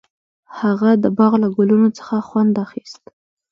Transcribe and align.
هغه 0.59 0.89
د 1.03 1.05
باغ 1.17 1.33
له 1.43 1.47
ګلونو 1.55 1.89
څخه 1.97 2.15
خوند 2.27 2.53
اخیست. 2.65 3.03